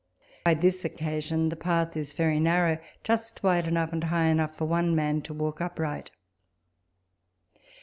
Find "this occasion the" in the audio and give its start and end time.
0.55-1.55